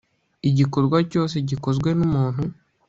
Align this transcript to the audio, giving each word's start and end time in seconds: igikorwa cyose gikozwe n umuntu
igikorwa 0.49 0.97
cyose 1.11 1.35
gikozwe 1.49 1.89
n 1.97 1.99
umuntu 2.07 2.43